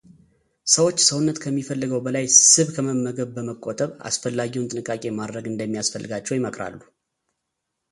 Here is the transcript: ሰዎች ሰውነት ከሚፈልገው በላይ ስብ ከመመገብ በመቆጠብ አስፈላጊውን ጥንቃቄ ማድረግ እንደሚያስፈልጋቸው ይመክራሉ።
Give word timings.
ሰዎች 0.75 0.95
ሰውነት 1.07 1.37
ከሚፈልገው 1.43 1.99
በላይ 2.05 2.25
ስብ 2.53 2.67
ከመመገብ 2.75 3.29
በመቆጠብ 3.35 3.91
አስፈላጊውን 4.11 4.69
ጥንቃቄ 4.71 5.05
ማድረግ 5.21 5.47
እንደሚያስፈልጋቸው 5.53 6.37
ይመክራሉ። 6.39 6.79